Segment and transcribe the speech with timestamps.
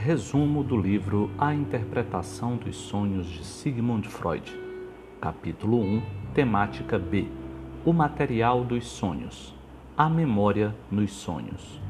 [0.00, 4.48] Resumo do livro A Interpretação dos Sonhos de Sigmund Freud.
[5.20, 6.02] Capítulo 1,
[6.32, 7.26] temática B:
[7.84, 9.52] O material dos sonhos.
[9.96, 11.80] A memória nos sonhos.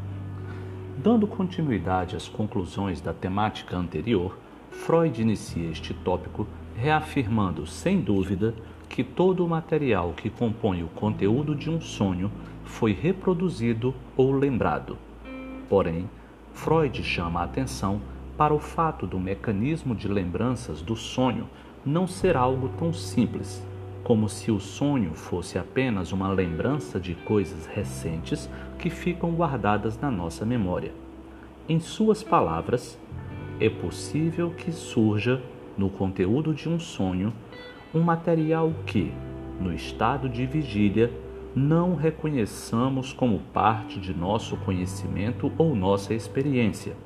[0.97, 4.39] Dando continuidade às conclusões da temática anterior,
[4.71, 8.55] Freud inicia este tópico reafirmando, sem dúvida,
[8.89, 12.33] que todo o material que compõe o conteúdo de um sonho
[12.65, 14.97] foi reproduzido ou lembrado.
[15.69, 16.09] Porém,
[16.59, 18.01] Freud chama a atenção
[18.37, 21.49] para o fato do mecanismo de lembranças do sonho
[21.87, 23.65] não ser algo tão simples,
[24.03, 30.11] como se o sonho fosse apenas uma lembrança de coisas recentes que ficam guardadas na
[30.11, 30.93] nossa memória.
[31.69, 32.99] Em suas palavras,
[33.61, 35.41] é possível que surja
[35.77, 37.33] no conteúdo de um sonho
[37.95, 39.13] um material que,
[39.61, 41.09] no estado de vigília,
[41.55, 46.97] não reconheçamos como parte de nosso conhecimento ou nossa experiência.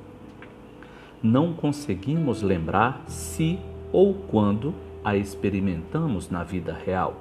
[1.21, 3.59] Não conseguimos lembrar se
[3.91, 7.15] ou quando a experimentamos na vida real.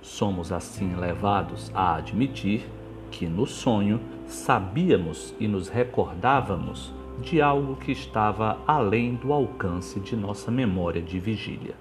[0.00, 2.68] Somos assim levados a admitir
[3.10, 10.16] que no sonho sabíamos e nos recordávamos de algo que estava além do alcance de
[10.16, 11.74] nossa memória de vigília.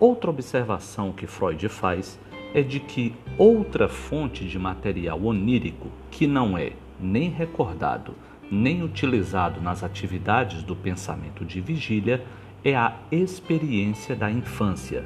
[0.00, 2.18] Outra observação que Freud faz
[2.54, 8.14] é de que outra fonte de material onírico que não é nem recordado
[8.50, 12.24] nem utilizado nas atividades do pensamento de vigília
[12.64, 15.04] é a experiência da infância.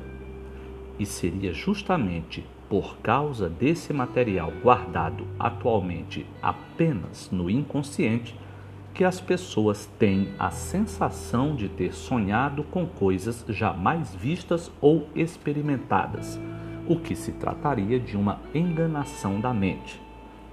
[0.98, 8.34] E seria justamente por causa desse material guardado atualmente apenas no inconsciente
[8.94, 16.38] que as pessoas têm a sensação de ter sonhado com coisas jamais vistas ou experimentadas,
[16.86, 20.00] o que se trataria de uma enganação da mente.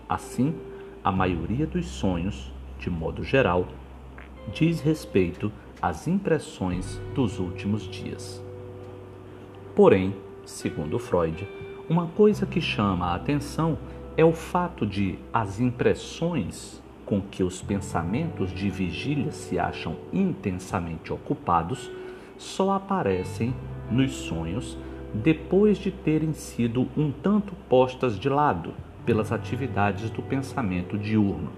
[0.07, 0.55] Assim,
[1.03, 3.67] a maioria dos sonhos, de modo geral,
[4.53, 5.51] diz respeito
[5.81, 8.43] às impressões dos últimos dias.
[9.75, 11.47] Porém, segundo Freud,
[11.89, 13.77] uma coisa que chama a atenção
[14.15, 21.11] é o fato de as impressões com que os pensamentos de vigília se acham intensamente
[21.11, 21.89] ocupados
[22.37, 23.51] só aparecem
[23.89, 24.77] nos sonhos
[25.11, 28.75] depois de terem sido um tanto postas de lado
[29.07, 31.49] pelas atividades do pensamento diurno,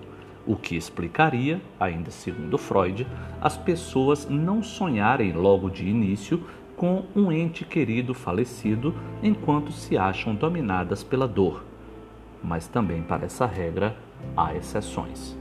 [0.48, 3.06] o que explicaria, ainda segundo Freud,
[3.42, 6.46] as pessoas não sonharem logo de início
[6.78, 11.62] com um ente querido falecido enquanto se acham dominadas pela dor.
[12.42, 13.98] Mas também para essa regra
[14.38, 15.41] há exceções.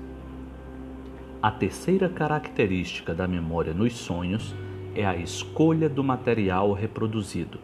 [1.43, 4.55] A terceira característica da memória nos sonhos
[4.95, 7.59] é a escolha do material reproduzido.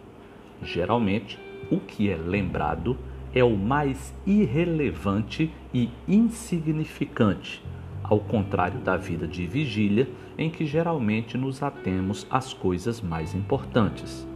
[0.63, 1.39] Geralmente,
[1.71, 2.97] o que é lembrado
[3.35, 7.63] é o mais irrelevante e insignificante,
[8.03, 14.27] ao contrário da vida de vigília, em que geralmente nos atemos às coisas mais importantes.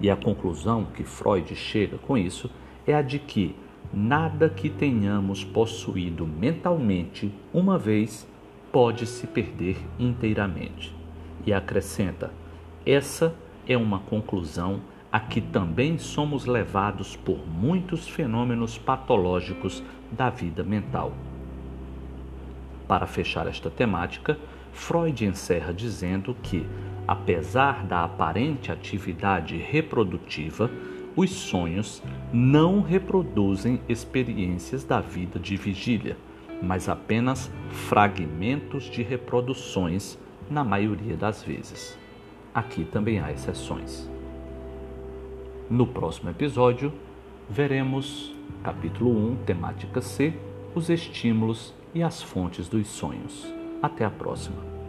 [0.00, 2.50] E a conclusão que Freud chega com isso
[2.86, 3.54] é a de que
[3.92, 8.26] nada que tenhamos possuído mentalmente uma vez
[8.72, 10.94] pode se perder inteiramente.
[11.46, 12.30] E acrescenta:
[12.84, 13.34] essa
[13.66, 14.80] é uma conclusão
[15.12, 21.12] a que também somos levados por muitos fenômenos patológicos da vida mental.
[22.86, 24.38] Para fechar esta temática,
[24.72, 26.64] Freud encerra dizendo que,
[27.06, 30.70] apesar da aparente atividade reprodutiva,
[31.16, 32.02] os sonhos
[32.32, 36.16] não reproduzem experiências da vida de vigília
[36.62, 40.18] mas apenas fragmentos de reproduções
[40.50, 41.98] na maioria das vezes.
[42.52, 44.10] Aqui também há exceções.
[45.68, 46.92] No próximo episódio,
[47.48, 50.34] veremos capítulo 1, temática C,
[50.74, 53.46] os estímulos e as fontes dos sonhos.
[53.82, 54.79] Até a próxima.